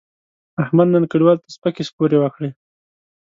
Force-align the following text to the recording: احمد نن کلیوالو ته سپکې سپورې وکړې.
احمد 0.63 0.87
نن 0.93 1.03
کلیوالو 1.11 1.43
ته 1.43 1.49
سپکې 1.55 1.83
سپورې 1.89 2.17
وکړې. 2.19 2.49